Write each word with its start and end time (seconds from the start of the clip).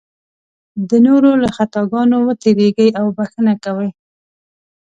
د 0.89 0.91
نورو 1.07 1.31
له 1.41 1.49
خطاګانو 1.57 2.15
ورتېرېږي 2.21 2.87
او 2.99 3.05
بښنه 3.17 3.53
کوي. 3.63 3.89